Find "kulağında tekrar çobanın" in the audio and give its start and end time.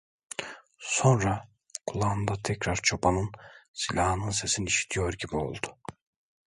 1.85-3.31